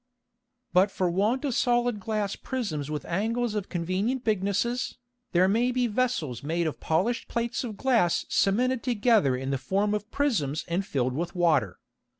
[0.73, 4.95] But for want of solid Glass Prisms with Angles of convenient Bignesses,
[5.31, 9.93] there may be Vessels made of polished Plates of Glass cemented together in the form
[9.93, 11.77] of Prisms and filled with Water.